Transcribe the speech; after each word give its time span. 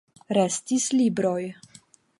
Restis 0.37 0.89
libroj. 1.01 1.41